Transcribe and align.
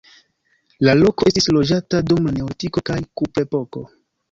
La 0.87 0.95
loko 1.01 1.27
estis 1.33 1.49
loĝata 1.59 2.01
dum 2.09 2.31
la 2.31 2.35
neolitiko 2.39 2.85
kaj 2.91 2.99
kuprepoko. 3.23 3.89